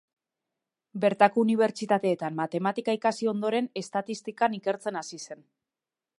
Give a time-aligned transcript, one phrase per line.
[1.03, 5.47] Bertako unibertsitateetan matematika ikasi ondoren, estatistikan ikertzen hasi zen.